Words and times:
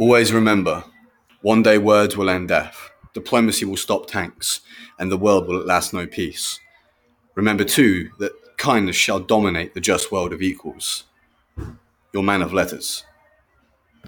Always 0.00 0.32
remember, 0.32 0.84
one 1.42 1.62
day 1.62 1.76
words 1.76 2.16
will 2.16 2.30
end 2.30 2.48
death, 2.48 2.90
diplomacy 3.12 3.66
will 3.66 3.76
stop 3.76 4.06
tanks, 4.06 4.62
and 4.98 5.12
the 5.12 5.18
world 5.18 5.46
will 5.46 5.60
at 5.60 5.66
last 5.66 5.92
know 5.92 6.06
peace. 6.06 6.58
Remember 7.34 7.64
too 7.64 8.08
that 8.18 8.32
kindness 8.56 8.96
shall 8.96 9.20
dominate 9.20 9.74
the 9.74 9.80
just 9.80 10.10
world 10.10 10.32
of 10.32 10.40
equals. 10.40 11.04
Your 12.14 12.22
man 12.22 12.40
of 12.40 12.54
letters. 12.54 13.04